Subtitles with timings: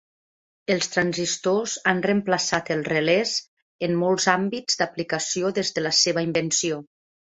[0.75, 3.33] Els transistors han reemplaçat els relés
[3.89, 6.81] en molts àmbits d'aplicació des de la seva invenció.